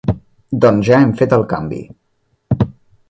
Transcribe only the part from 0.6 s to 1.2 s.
Doncs ja hem